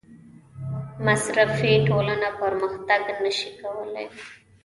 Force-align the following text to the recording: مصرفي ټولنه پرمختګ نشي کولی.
مصرفي 1.05 1.73
ټولنه 1.87 2.27
پرمختګ 2.41 3.01
نشي 3.23 3.51
کولی. 3.59 4.05